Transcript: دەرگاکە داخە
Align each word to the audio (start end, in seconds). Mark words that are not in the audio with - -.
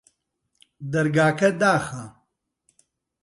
دەرگاکە 0.91 1.49
داخە 1.61 2.03